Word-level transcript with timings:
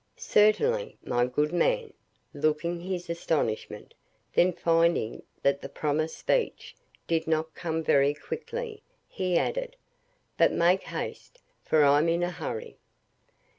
"Certainly, 0.17 0.97
my 1.03 1.27
good 1.27 1.53
man," 1.53 1.93
looking 2.33 2.79
his 2.79 3.07
astonishment; 3.07 3.93
then 4.33 4.51
finding 4.51 5.21
that 5.43 5.61
the 5.61 5.69
promised 5.69 6.17
speech 6.17 6.75
did 7.05 7.27
not 7.27 7.53
come 7.53 7.83
very 7.83 8.15
quickly, 8.15 8.81
he 9.07 9.37
added, 9.37 9.75
"But 10.39 10.53
make 10.53 10.81
haste, 10.81 11.43
for 11.61 11.83
I'm 11.85 12.09
in 12.09 12.23
a 12.23 12.31
hurry." 12.31 12.79